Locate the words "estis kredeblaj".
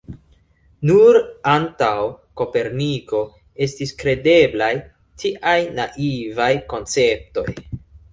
3.65-4.71